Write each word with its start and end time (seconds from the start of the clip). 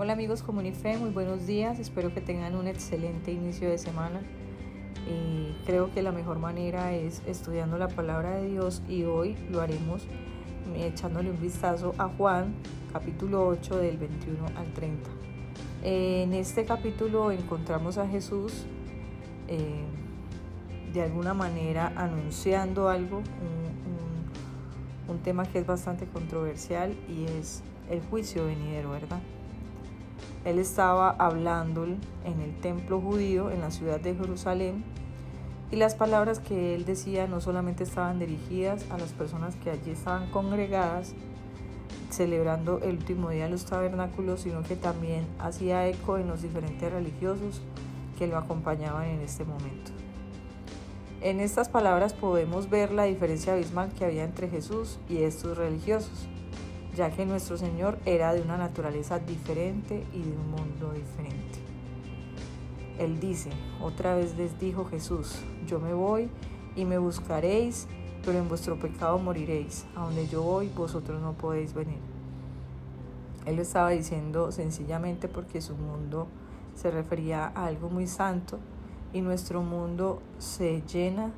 Hola 0.00 0.12
amigos 0.12 0.44
Comunife, 0.44 0.96
muy 0.96 1.10
buenos 1.10 1.44
días, 1.48 1.80
espero 1.80 2.14
que 2.14 2.20
tengan 2.20 2.54
un 2.54 2.68
excelente 2.68 3.32
inicio 3.32 3.68
de 3.68 3.78
semana. 3.78 4.20
Y 5.08 5.56
creo 5.66 5.92
que 5.92 6.02
la 6.02 6.12
mejor 6.12 6.38
manera 6.38 6.92
es 6.92 7.20
estudiando 7.26 7.78
la 7.78 7.88
palabra 7.88 8.36
de 8.36 8.46
Dios 8.46 8.80
y 8.88 9.02
hoy 9.02 9.34
lo 9.50 9.60
haremos 9.60 10.06
echándole 10.76 11.32
un 11.32 11.40
vistazo 11.40 11.96
a 11.98 12.06
Juan 12.10 12.54
capítulo 12.92 13.44
8 13.48 13.76
del 13.78 13.98
21 13.98 14.46
al 14.56 14.72
30. 14.72 15.10
En 15.82 16.32
este 16.32 16.64
capítulo 16.64 17.32
encontramos 17.32 17.98
a 17.98 18.06
Jesús 18.06 18.66
eh, 19.48 19.82
de 20.92 21.02
alguna 21.02 21.34
manera 21.34 21.92
anunciando 21.96 22.88
algo, 22.88 23.16
un, 23.16 25.12
un 25.12 25.18
tema 25.24 25.44
que 25.44 25.58
es 25.58 25.66
bastante 25.66 26.06
controversial 26.06 26.94
y 27.08 27.24
es 27.24 27.64
el 27.90 28.00
juicio 28.00 28.46
venidero, 28.46 28.90
¿verdad? 28.90 29.18
Él 30.44 30.58
estaba 30.58 31.10
hablando 31.10 31.84
en 31.84 32.40
el 32.40 32.60
templo 32.60 33.00
judío 33.00 33.50
en 33.50 33.60
la 33.60 33.70
ciudad 33.70 34.00
de 34.00 34.14
Jerusalén 34.14 34.84
y 35.70 35.76
las 35.76 35.94
palabras 35.94 36.38
que 36.38 36.74
él 36.74 36.84
decía 36.84 37.26
no 37.26 37.40
solamente 37.40 37.84
estaban 37.84 38.18
dirigidas 38.18 38.86
a 38.90 38.98
las 38.98 39.12
personas 39.12 39.54
que 39.56 39.70
allí 39.70 39.90
estaban 39.90 40.30
congregadas 40.30 41.14
celebrando 42.10 42.78
el 42.82 42.96
último 42.96 43.30
día 43.30 43.44
de 43.44 43.50
los 43.50 43.66
tabernáculos, 43.66 44.40
sino 44.40 44.62
que 44.62 44.76
también 44.76 45.26
hacía 45.38 45.86
eco 45.86 46.16
en 46.16 46.28
los 46.28 46.40
diferentes 46.40 46.90
religiosos 46.90 47.60
que 48.18 48.26
lo 48.26 48.38
acompañaban 48.38 49.04
en 49.04 49.20
este 49.20 49.44
momento. 49.44 49.90
En 51.20 51.40
estas 51.40 51.68
palabras 51.68 52.14
podemos 52.14 52.70
ver 52.70 52.92
la 52.92 53.04
diferencia 53.04 53.52
abismal 53.52 53.92
que 53.92 54.04
había 54.04 54.24
entre 54.24 54.48
Jesús 54.48 54.98
y 55.08 55.18
estos 55.18 55.58
religiosos 55.58 56.28
ya 56.98 57.12
que 57.12 57.24
nuestro 57.24 57.56
Señor 57.56 57.96
era 58.04 58.34
de 58.34 58.42
una 58.42 58.56
naturaleza 58.56 59.20
diferente 59.20 60.04
y 60.12 60.20
de 60.20 60.32
un 60.32 60.50
mundo 60.50 60.92
diferente. 60.92 61.60
Él 62.98 63.20
dice, 63.20 63.50
otra 63.80 64.16
vez 64.16 64.36
les 64.36 64.58
dijo 64.58 64.84
Jesús, 64.84 65.36
yo 65.64 65.78
me 65.78 65.94
voy 65.94 66.28
y 66.74 66.84
me 66.84 66.98
buscaréis, 66.98 67.86
pero 68.24 68.38
en 68.38 68.48
vuestro 68.48 68.80
pecado 68.80 69.16
moriréis. 69.18 69.86
A 69.94 70.06
donde 70.06 70.26
yo 70.26 70.42
voy, 70.42 70.70
vosotros 70.74 71.22
no 71.22 71.34
podéis 71.34 71.72
venir. 71.72 72.00
Él 73.46 73.54
lo 73.54 73.62
estaba 73.62 73.90
diciendo 73.90 74.50
sencillamente 74.50 75.28
porque 75.28 75.60
su 75.60 75.76
mundo 75.76 76.26
se 76.74 76.90
refería 76.90 77.52
a 77.54 77.66
algo 77.66 77.90
muy 77.90 78.08
santo 78.08 78.58
y 79.12 79.20
nuestro 79.20 79.62
mundo 79.62 80.20
se 80.38 80.82
llena 80.82 81.30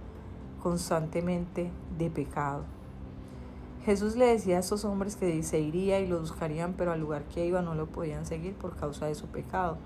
constantemente 0.62 1.70
de 1.98 2.08
pecado. 2.08 2.79
Jesús 3.84 4.14
le 4.14 4.26
decía 4.26 4.58
a 4.58 4.60
estos 4.60 4.84
hombres 4.84 5.16
que 5.16 5.42
se 5.42 5.58
iría 5.58 6.00
y 6.00 6.06
lo 6.06 6.20
buscarían, 6.20 6.74
pero 6.74 6.92
al 6.92 7.00
lugar 7.00 7.24
que 7.24 7.46
iba 7.46 7.62
no 7.62 7.74
lo 7.74 7.86
podían 7.86 8.26
seguir 8.26 8.54
por 8.54 8.76
causa 8.76 9.06
de 9.06 9.14
su 9.14 9.26
pecado. 9.28 9.78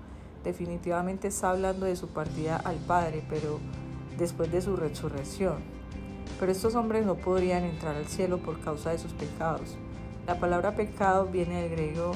Definitivamente 0.43 1.29
está 1.29 1.51
hablando 1.51 1.85
de 1.85 1.95
su 1.95 2.09
partida 2.09 2.57
al 2.57 2.75
Padre, 2.75 3.23
pero 3.29 3.59
después 4.17 4.51
de 4.51 4.61
su 4.61 4.75
resurrección. 4.75 5.55
Pero 6.39 6.51
estos 6.51 6.75
hombres 6.75 7.05
no 7.05 7.15
podrían 7.15 7.63
entrar 7.63 7.95
al 7.95 8.05
cielo 8.05 8.39
por 8.39 8.59
causa 8.59 8.89
de 8.89 8.99
sus 8.99 9.13
pecados. 9.13 9.77
La 10.27 10.39
palabra 10.41 10.75
pecado 10.75 11.27
viene 11.27 11.61
del 11.61 11.71
griego 11.71 12.11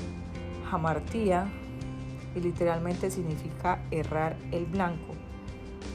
hamartía 0.69 1.50
y 2.35 2.41
literalmente 2.41 3.09
significa 3.09 3.81
errar 3.89 4.35
el 4.52 4.66
blanco. 4.66 5.13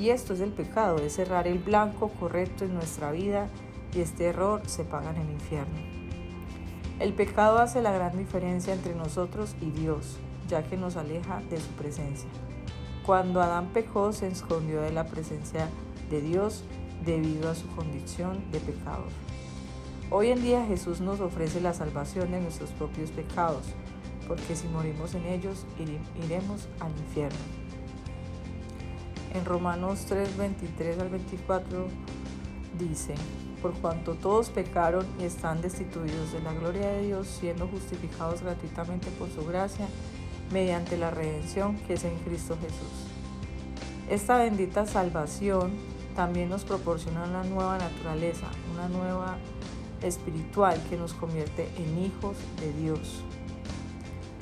Y 0.01 0.09
esto 0.09 0.33
es 0.33 0.41
el 0.41 0.51
pecado, 0.51 0.97
es 0.97 1.19
errar 1.19 1.47
el 1.47 1.59
blanco 1.59 2.09
correcto 2.09 2.65
en 2.65 2.75
nuestra 2.75 3.13
vida 3.13 3.49
y 3.95 4.01
este 4.01 4.27
error 4.27 4.63
se 4.67 4.85
paga 4.85 5.11
en 5.11 5.23
el 5.23 5.31
infierno. 5.31 5.79
El 7.01 7.13
pecado 7.13 7.59
hace 7.59 7.83
la 7.83 7.93
gran 7.93 8.17
diferencia 8.17 8.73
entre 8.73 8.95
nosotros 8.95 9.57
y 9.61 9.71
Dios, 9.71 10.19
ya 10.49 10.63
que 10.63 10.77
nos 10.77 10.97
aleja 10.97 11.43
de 11.51 11.61
su 11.61 11.69
presencia. 11.71 12.29
Cuando 13.05 13.43
Adán 13.43 13.71
pecó, 13.73 14.13
se 14.13 14.29
escondió 14.29 14.81
de 14.81 14.93
la 14.93 15.05
presencia 15.05 15.69
de 16.09 16.21
Dios 16.21 16.65
debido 17.05 17.51
a 17.51 17.55
su 17.55 17.67
condición 17.69 18.43
de 18.51 18.61
pecador. 18.61 19.09
Hoy 20.11 20.31
en 20.31 20.43
día 20.43 20.65
Jesús 20.65 21.01
nos 21.01 21.21
ofrece 21.21 21.61
la 21.61 21.75
salvación 21.75 22.31
de 22.31 22.41
nuestros 22.41 22.71
propios 22.71 23.11
pecados, 23.11 23.65
porque 24.29 24.55
si 24.55 24.69
morimos 24.69 25.15
en 25.15 25.27
ellos, 25.27 25.67
iremos 26.25 26.69
al 26.81 26.93
infierno. 26.93 27.39
En 29.35 29.45
Romanos 29.45 30.07
3, 30.09 30.37
23 30.37 30.99
al 31.01 31.09
24 31.09 31.89
dice, 32.79 33.15
por 33.63 33.73
cuanto 33.75 34.15
todos 34.15 34.51
pecaron 34.51 35.07
y 35.19 35.25
están 35.25 35.63
destituidos 35.63 36.33
de 36.33 36.41
la 36.41 36.53
gloria 36.53 36.89
de 36.89 37.07
Dios, 37.07 37.27
siendo 37.27 37.67
justificados 37.69 38.43
gratuitamente 38.43 39.09
por 39.19 39.31
su 39.31 39.45
gracia, 39.45 39.89
mediante 40.53 40.97
la 40.97 41.11
redención 41.11 41.77
que 41.87 41.95
es 41.95 42.05
en 42.05 42.17
Cristo 42.19 42.57
Jesús. 42.61 43.15
Esta 44.11 44.37
bendita 44.37 44.87
salvación 44.87 45.73
también 46.15 46.49
nos 46.51 46.65
proporciona 46.65 47.25
una 47.25 47.43
nueva 47.45 47.79
naturaleza, 47.79 48.47
una 48.75 48.89
nueva 48.89 49.39
espiritual 50.03 50.79
que 50.91 50.97
nos 50.97 51.15
convierte 51.15 51.69
en 51.79 52.05
hijos 52.05 52.37
de 52.61 52.73
Dios. 52.75 53.23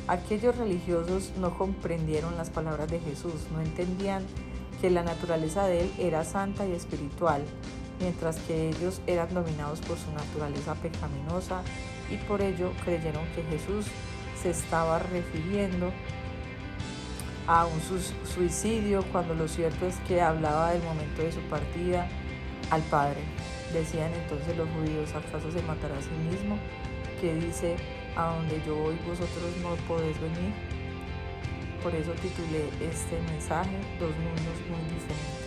Aquellos 0.09 0.57
religiosos 0.57 1.33
no 1.39 1.57
comprendieron 1.57 2.37
las 2.37 2.51
palabras 2.51 2.91
de 2.91 2.99
Jesús, 2.99 3.47
no 3.53 3.61
entendían 3.61 4.25
que 4.81 4.91
la 4.91 5.05
naturaleza 5.05 5.65
de 5.67 5.83
Él 5.83 5.93
era 5.97 6.25
santa 6.25 6.67
y 6.67 6.73
espiritual, 6.73 7.45
mientras 8.03 8.37
que 8.41 8.71
ellos 8.71 9.01
eran 9.07 9.33
dominados 9.33 9.81
por 9.81 9.97
su 9.97 10.11
naturaleza 10.13 10.75
pecaminosa 10.75 11.63
y 12.11 12.17
por 12.17 12.43
ello 12.43 12.73
creyeron 12.85 13.25
que 13.35 13.45
Jesús 13.45 13.87
se 14.43 14.51
estaba 14.51 14.99
refiriendo 14.99 15.93
a 17.47 17.67
un 17.67 17.81
suicidio 18.27 19.05
cuando 19.13 19.35
lo 19.35 19.47
cierto 19.47 19.87
es 19.87 19.97
que 20.09 20.21
hablaba 20.21 20.73
del 20.73 20.83
momento 20.83 21.23
de 21.23 21.33
su 21.33 21.41
partida 21.43 22.09
al 22.71 22.83
Padre. 22.83 23.21
Decían 23.73 24.13
entonces 24.13 24.57
los 24.57 24.69
judíos, 24.71 25.11
¿acaso 25.15 25.51
se 25.51 25.63
matará 25.63 25.97
a 25.97 26.03
sí 26.03 26.11
mismo? 26.31 26.59
Que 27.21 27.35
dice, 27.35 27.77
a 28.17 28.35
donde 28.35 28.61
yo 28.67 28.77
voy 28.77 28.97
vosotros 29.07 29.57
no 29.63 29.75
podéis 29.87 30.21
venir. 30.21 30.53
Por 31.83 31.95
eso 31.95 32.13
titulé 32.13 32.69
este 32.81 33.21
mensaje, 33.33 33.77
Dos 33.99 34.11
mundos 34.11 34.59
muy 34.69 34.83
diferentes. 34.95 35.42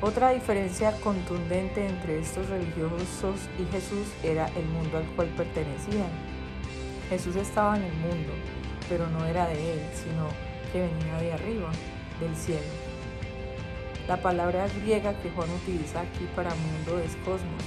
Otra 0.00 0.30
diferencia 0.30 0.92
contundente 1.00 1.84
entre 1.84 2.20
estos 2.20 2.48
religiosos 2.48 3.48
y 3.58 3.64
Jesús 3.72 4.06
era 4.22 4.46
el 4.54 4.64
mundo 4.66 4.98
al 4.98 5.06
cual 5.16 5.26
pertenecían. 5.30 6.10
Jesús 7.08 7.34
estaba 7.34 7.76
en 7.76 7.82
el 7.82 7.94
mundo, 7.94 8.32
pero 8.88 9.08
no 9.08 9.26
era 9.26 9.48
de 9.48 9.72
él, 9.72 9.80
sino 9.92 10.28
que 10.72 10.82
venía 10.82 11.18
de 11.18 11.32
arriba, 11.32 11.70
del 12.20 12.36
cielo. 12.36 12.70
La 14.06 14.18
palabra 14.18 14.68
griega 14.68 15.18
que 15.20 15.30
Juan 15.30 15.50
utiliza 15.50 16.02
aquí 16.02 16.28
para 16.36 16.54
mundo 16.54 17.00
es 17.04 17.16
cosmos 17.16 17.64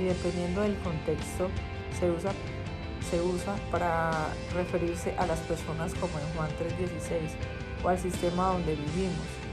y 0.00 0.04
dependiendo 0.04 0.60
del 0.60 0.76
contexto 0.78 1.48
se 1.98 2.08
usa, 2.08 2.30
se 3.10 3.20
usa 3.20 3.56
para 3.72 4.28
referirse 4.54 5.12
a 5.18 5.26
las 5.26 5.40
personas 5.40 5.92
como 5.94 6.20
en 6.20 6.26
Juan 6.36 6.50
3:16 6.56 7.32
o 7.82 7.88
al 7.88 7.98
sistema 7.98 8.52
donde 8.52 8.76
vivimos 8.76 9.43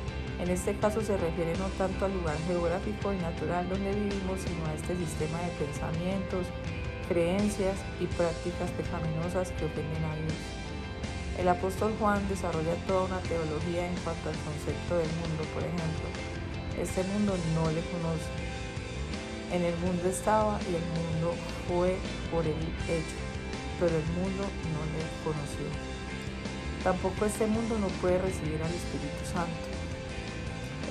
en 0.41 0.49
este 0.49 0.73
caso 0.73 1.01
se 1.01 1.15
refiere 1.17 1.55
no 1.57 1.67
tanto 1.77 2.05
al 2.05 2.13
lugar 2.13 2.35
geográfico 2.47 3.13
y 3.13 3.17
natural 3.17 3.69
donde 3.69 3.93
vivimos, 3.93 4.41
sino 4.41 4.65
a 4.65 4.73
este 4.73 4.97
sistema 4.97 5.37
de 5.37 5.53
pensamientos, 5.61 6.47
creencias 7.07 7.77
y 7.99 8.07
prácticas 8.07 8.71
pecaminosas 8.71 9.51
que 9.51 9.65
ofenden 9.65 10.03
a 10.03 10.15
Dios. 10.15 10.33
El 11.37 11.47
apóstol 11.47 11.93
Juan 11.99 12.27
desarrolla 12.27 12.73
toda 12.87 13.05
una 13.05 13.19
teología 13.19 13.85
en 13.85 13.93
cuanto 14.01 14.29
al 14.29 14.35
concepto 14.41 14.97
del 14.97 15.13
mundo, 15.21 15.45
por 15.53 15.61
ejemplo. 15.61 16.09
Este 16.81 17.03
mundo 17.03 17.37
no 17.53 17.69
le 17.69 17.81
conoce. 17.93 18.33
En 19.53 19.61
el 19.61 19.77
mundo 19.77 20.09
estaba 20.09 20.57
y 20.65 20.73
el 20.73 20.87
mundo 20.97 21.37
fue 21.67 21.97
por 22.31 22.47
él 22.47 22.65
hecho, 22.89 23.19
pero 23.79 23.93
el 23.93 24.09
mundo 24.17 24.41
no 24.73 24.81
le 24.89 25.05
conoció. 25.21 25.69
Tampoco 26.83 27.25
este 27.25 27.45
mundo 27.45 27.77
no 27.77 27.89
puede 28.01 28.17
recibir 28.17 28.57
al 28.57 28.73
Espíritu 28.73 29.21
Santo 29.31 29.80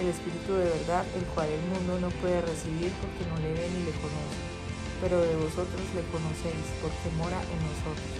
el 0.01 0.09
Espíritu 0.09 0.57
de 0.57 0.65
verdad, 0.65 1.05
el 1.15 1.25
cual 1.37 1.49
el 1.53 1.61
mundo 1.69 2.01
no 2.01 2.09
puede 2.25 2.41
recibir 2.41 2.89
porque 3.05 3.29
no 3.29 3.37
le 3.37 3.53
ve 3.53 3.69
ni 3.69 3.85
le 3.85 3.93
conoce. 4.01 4.41
Pero 5.05 5.21
de 5.21 5.37
vosotros 5.37 5.85
le 5.93 6.01
conocéis 6.09 6.65
porque 6.81 7.13
mora 7.21 7.37
en 7.37 7.61
nosotros 7.69 8.13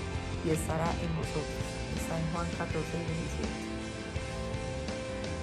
y 0.45 0.53
estará 0.53 0.93
en 1.01 1.11
vosotros. 1.17 1.65
Está 1.97 2.21
en 2.21 2.27
Juan 2.33 2.47
14, 2.61 2.85
17. 2.85 3.71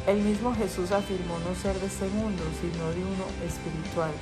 El 0.07 0.21
mismo 0.21 0.53
Jesús 0.55 0.91
afirmó 0.93 1.37
no 1.41 1.53
ser 1.57 1.75
de 1.81 1.87
este 1.87 2.07
mundo, 2.13 2.43
sino 2.61 2.85
de 2.93 3.01
uno 3.01 3.25
espiritual. 3.41 4.13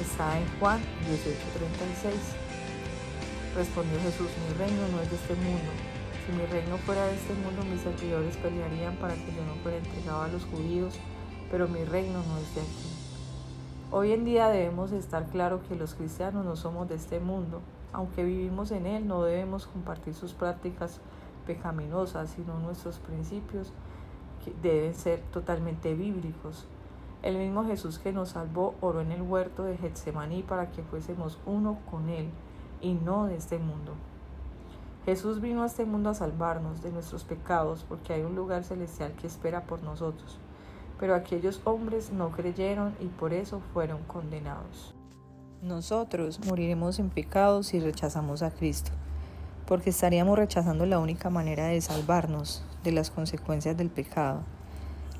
Está 0.00 0.38
en 0.38 0.46
Juan 0.58 0.80
18:36. 1.10 2.14
Respondió 3.58 3.98
Jesús, 4.06 4.30
mi 4.46 4.54
reino 4.54 4.88
no 4.88 5.02
es 5.02 5.10
de 5.10 5.16
este 5.16 5.34
mundo. 5.34 5.70
Si 6.30 6.36
mi 6.36 6.46
reino 6.46 6.76
fuera 6.78 7.06
de 7.06 7.14
este 7.14 7.34
mundo, 7.34 7.62
mis 7.64 7.80
servidores 7.80 8.36
pelearían 8.36 8.94
para 8.96 9.14
que 9.14 9.34
yo 9.34 9.44
no 9.44 9.54
fuera 9.62 9.78
entregado 9.78 10.22
a 10.22 10.28
los 10.28 10.44
judíos, 10.44 10.94
pero 11.50 11.66
mi 11.66 11.84
reino 11.84 12.22
no 12.22 12.38
es 12.38 12.54
de 12.54 12.60
aquí. 12.60 12.88
Hoy 13.90 14.12
en 14.12 14.24
día 14.24 14.48
debemos 14.48 14.92
estar 14.92 15.26
claro 15.26 15.60
que 15.68 15.74
los 15.74 15.94
cristianos 15.94 16.44
no 16.44 16.54
somos 16.54 16.88
de 16.88 16.94
este 16.94 17.18
mundo, 17.18 17.62
Aunque 17.92 18.22
vivimos 18.22 18.70
en 18.70 18.86
Él, 18.86 19.08
no 19.08 19.24
debemos 19.24 19.66
compartir 19.66 20.14
sus 20.14 20.32
prácticas 20.32 21.00
pecaminosas, 21.48 22.30
sino 22.30 22.60
nuestros 22.60 23.00
principios 23.00 23.72
que 24.44 24.54
deben 24.62 24.94
ser 24.94 25.20
totalmente 25.32 25.94
bíblicos. 25.94 26.64
El 27.22 27.38
mismo 27.38 27.64
Jesús 27.64 27.98
que 27.98 28.12
nos 28.12 28.30
salvó 28.30 28.76
oró 28.80 29.00
en 29.00 29.10
el 29.10 29.22
huerto 29.22 29.64
de 29.64 29.76
Getsemaní 29.76 30.44
para 30.44 30.70
que 30.70 30.84
fuésemos 30.84 31.40
uno 31.44 31.78
con 31.90 32.08
Él 32.08 32.28
y 32.80 32.94
no 32.94 33.26
de 33.26 33.36
este 33.36 33.58
mundo. 33.58 33.94
Jesús 35.06 35.40
vino 35.40 35.62
a 35.62 35.66
este 35.66 35.86
mundo 35.86 36.10
a 36.10 36.14
salvarnos 36.14 36.82
de 36.82 36.90
nuestros 36.90 37.24
pecados 37.24 37.86
porque 37.88 38.12
hay 38.12 38.22
un 38.22 38.36
lugar 38.36 38.64
celestial 38.64 39.12
que 39.12 39.26
espera 39.26 39.64
por 39.64 39.82
nosotros. 39.82 40.38
Pero 40.98 41.14
aquellos 41.14 41.62
hombres 41.64 42.12
no 42.12 42.30
creyeron 42.30 42.94
y 43.00 43.06
por 43.06 43.32
eso 43.32 43.60
fueron 43.72 44.02
condenados. 44.04 44.94
Nosotros 45.62 46.40
moriremos 46.46 46.98
en 46.98 47.08
pecados 47.08 47.68
si 47.68 47.80
rechazamos 47.80 48.42
a 48.42 48.50
Cristo, 48.50 48.92
porque 49.66 49.90
estaríamos 49.90 50.38
rechazando 50.38 50.84
la 50.84 50.98
única 50.98 51.30
manera 51.30 51.66
de 51.66 51.80
salvarnos 51.80 52.62
de 52.84 52.92
las 52.92 53.10
consecuencias 53.10 53.76
del 53.76 53.88
pecado. 53.88 54.42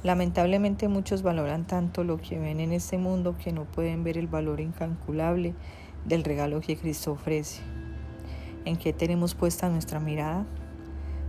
Lamentablemente 0.03 0.89
muchos 0.89 1.23
valoran 1.23 1.67
tanto 1.67 2.05
lo 2.05 2.19
que 2.19 2.39
ven 2.39 2.61
en 2.61 2.73
este 2.73 2.97
mundo 2.97 3.37
que 3.43 3.53
no 3.53 3.65
pueden 3.65 4.03
ver 4.03 4.17
el 4.17 4.29
valor 4.29 4.61
incalculable 4.61 5.55
del 6.05 6.25
regalo 6.25 6.61
que 6.61 6.77
Cristo 6.77 7.13
ofrece. 7.13 7.63
¿En 8.65 8.77
qué 8.77 8.93
tenemos 8.93 9.35
puesta 9.35 9.69
nuestra 9.69 10.01
mirada? 10.01 10.47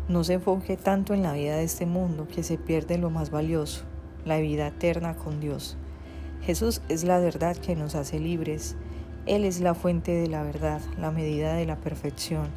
No 0.08 0.24
se 0.24 0.34
enfoque 0.34 0.78
tanto 0.78 1.14
en 1.14 1.24
la 1.24 1.34
vida 1.34 1.56
de 1.56 1.64
este 1.64 1.86
mundo 1.86 2.28
que 2.28 2.44
se 2.44 2.58
pierde 2.58 2.98
lo 2.98 3.10
más 3.10 3.30
valioso, 3.32 3.84
la 4.26 4.38
vida 4.38 4.68
eterna 4.68 5.16
con 5.16 5.40
Dios. 5.40 5.78
Jesús 6.42 6.82
es 6.90 7.04
la 7.04 7.20
verdad 7.20 7.56
que 7.56 7.76
nos 7.76 7.96
hace 7.96 8.20
libres 8.20 8.76
él 9.28 9.46
es 9.46 9.60
la 9.60 9.76
fuente 9.76 10.12
de 10.12 10.28
la 10.28 10.42
verdad, 10.42 10.82
la 11.00 11.12
medida 11.12 11.54
de 11.54 11.68
la 11.68 11.76
perfección. 11.76 12.48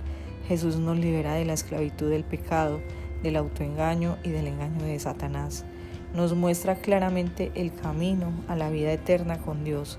Jesús 0.49 0.77
nos 0.77 0.97
libera 0.99 1.35
de 1.35 1.45
la 1.45 1.53
esclavitud 1.53 2.09
del 2.09 2.25
pecado, 2.25 2.81
del 3.23 3.37
autoengaño 3.37 4.17
y 4.25 4.31
del 4.31 4.47
engaño 4.47 4.83
de 4.83 4.99
Satanás. 4.99 5.67
Nos 6.15 6.35
muestra 6.35 6.77
claramente 6.77 7.53
el 7.55 7.75
camino 7.75 8.33
a 8.49 8.57
la 8.57 8.71
vida 8.71 8.93
eterna 8.93 9.39
con 9.39 9.63
Dios. 9.63 9.99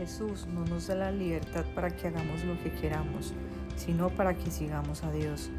Jesús 0.00 0.46
no 0.46 0.64
nos 0.64 0.86
da 0.86 0.94
la 0.94 1.12
libertad 1.12 1.62
para 1.74 1.94
que 1.94 2.08
hagamos 2.08 2.42
lo 2.44 2.58
que 2.62 2.72
queramos, 2.72 3.34
sino 3.76 4.08
para 4.08 4.32
que 4.32 4.50
sigamos 4.50 5.04
a 5.04 5.12
Dios. 5.12 5.50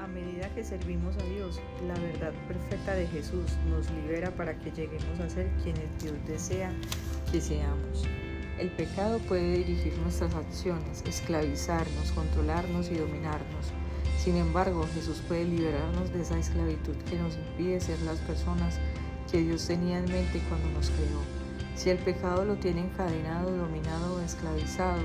A 0.00 0.08
medida 0.08 0.52
que 0.56 0.64
servimos 0.64 1.14
a 1.16 1.22
Dios, 1.32 1.60
la 1.86 1.94
verdad 2.00 2.32
perfecta 2.48 2.94
de 2.94 3.06
Jesús 3.06 3.44
nos 3.68 3.88
libera 3.92 4.32
para 4.32 4.58
que 4.58 4.72
lleguemos 4.72 5.20
a 5.20 5.30
ser 5.30 5.48
quienes 5.62 5.86
Dios 6.02 6.16
desea 6.26 6.72
que 7.30 7.40
seamos. 7.40 8.08
El 8.58 8.70
pecado 8.70 9.20
puede 9.20 9.58
dirigir 9.58 9.96
nuestras 9.98 10.34
acciones, 10.34 11.04
esclavizarnos, 11.06 12.10
controlarnos 12.10 12.90
y 12.90 12.96
dominarnos. 12.96 13.66
Sin 14.18 14.34
embargo, 14.34 14.84
Jesús 14.94 15.22
puede 15.28 15.44
liberarnos 15.44 16.12
de 16.12 16.22
esa 16.22 16.36
esclavitud 16.36 16.96
que 17.08 17.16
nos 17.20 17.36
impide 17.36 17.80
ser 17.80 18.02
las 18.02 18.18
personas 18.18 18.80
que 19.30 19.38
Dios 19.38 19.64
tenía 19.64 19.98
en 19.98 20.06
mente 20.06 20.40
cuando 20.48 20.68
nos 20.70 20.90
creó. 20.90 21.39
Si 21.80 21.88
el 21.88 21.96
pecado 21.96 22.44
lo 22.44 22.56
tiene 22.56 22.82
encadenado, 22.82 23.56
dominado 23.56 24.16
o 24.16 24.20
esclavizado, 24.20 25.00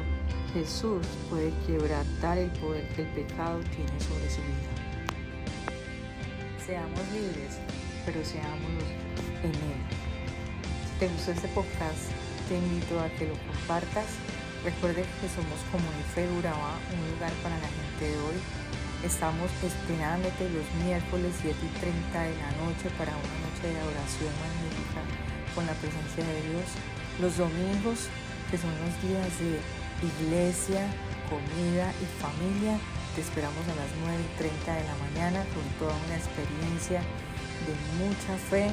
Jesús 0.54 1.08
puede 1.30 1.54
quebrantar 1.66 2.38
el 2.38 2.50
poder 2.60 2.86
que 2.90 3.04
el 3.04 3.08
pecado 3.16 3.62
tiene 3.72 3.98
sobre 3.98 4.30
su 4.30 4.42
vida. 4.44 4.76
Seamos 6.68 7.00
libres, 7.14 7.64
pero 8.06 8.20
seamos 8.26 8.84
en 9.42 9.56
Él. 9.56 9.80
Si 10.92 11.00
te 11.00 11.08
gustó 11.08 11.32
este 11.32 11.48
podcast, 11.56 12.12
te 12.50 12.58
invito 12.58 13.00
a 13.00 13.08
que 13.08 13.28
lo 13.28 13.40
compartas. 13.48 14.12
Recuerde 14.66 15.08
que 15.22 15.32
somos 15.32 15.56
como 15.72 15.88
Fe 16.14 16.28
Urabá, 16.28 16.76
un 16.92 17.00
lugar 17.16 17.32
para 17.40 17.56
la 17.56 17.72
gente 17.72 18.04
de 18.04 18.18
hoy. 18.20 18.36
Estamos 19.02 19.48
esperándote 19.64 20.50
los 20.52 20.68
miércoles 20.84 21.40
7 21.40 21.56
y 21.56 21.80
30 21.80 22.20
de 22.20 22.36
la 22.36 22.52
noche 22.68 22.92
para 23.00 23.16
una 23.16 23.38
noche 23.48 23.64
de 23.64 23.80
oración 23.80 24.34
magnífica 24.44 25.25
con 25.56 25.66
la 25.66 25.74
presencia 25.80 26.22
de 26.22 26.40
Dios. 26.52 26.68
Los 27.24 27.40
domingos, 27.40 28.12
que 28.52 28.60
son 28.60 28.76
los 28.84 28.94
días 29.02 29.32
de 29.40 29.58
iglesia, 30.04 30.84
comida 31.32 31.90
y 32.04 32.06
familia, 32.20 32.76
te 33.16 33.24
esperamos 33.24 33.64
a 33.72 33.76
las 33.80 33.90
9 34.04 34.20
y 34.20 34.32
30 34.38 34.76
de 34.76 34.84
la 34.84 34.96
mañana 35.00 35.40
con 35.56 35.64
toda 35.80 35.96
una 35.96 36.20
experiencia 36.20 37.00
de 37.00 37.74
mucha 37.98 38.36
fe 38.52 38.70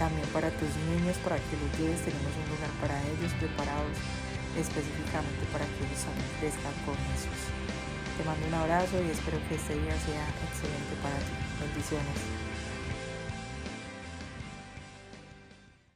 también 0.00 0.26
para 0.32 0.50
tus 0.50 0.72
niños, 0.92 1.16
para 1.20 1.36
que 1.36 1.56
los 1.60 1.70
lleves, 1.78 2.00
tenemos 2.04 2.32
un 2.32 2.48
lugar 2.52 2.72
para 2.80 2.96
ellos 3.16 3.32
preparados 3.36 3.96
específicamente 4.56 5.44
para 5.52 5.64
que 5.68 5.84
ellos 5.84 6.00
también 6.00 6.32
crezcan 6.40 6.72
con 6.88 6.96
Jesús. 7.12 7.40
Te 8.16 8.24
mando 8.24 8.48
un 8.48 8.56
abrazo 8.56 8.96
y 9.04 9.12
espero 9.12 9.36
que 9.48 9.56
este 9.60 9.76
día 9.76 9.92
sea 10.00 10.24
excelente 10.48 10.96
para 11.04 11.16
ti. 11.20 11.36
Bendiciones. 11.60 12.55